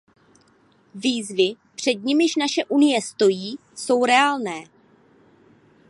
Výzvy, 0.95 1.53
před 1.75 1.93
nimiž 1.93 2.35
naše 2.35 2.65
Unie 2.65 3.01
stojí, 3.01 3.59
jsou 3.75 4.05
reálné. 4.05 4.63